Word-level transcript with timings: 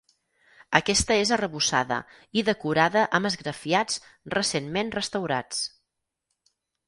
Aquesta 0.77 1.17
és 1.23 1.31
arrebossada 1.35 1.99
i 2.41 2.45
decorada 2.47 3.03
amb 3.19 3.29
esgrafiats 3.31 4.01
recentment 4.37 4.89
restaurats. 4.99 5.61